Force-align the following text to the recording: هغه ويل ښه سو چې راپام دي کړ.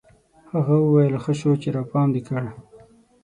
هغه 0.51 0.75
ويل 0.91 1.15
ښه 1.23 1.33
سو 1.39 1.51
چې 1.61 1.67
راپام 1.77 2.07
دي 2.15 2.21
کړ. 2.27 2.43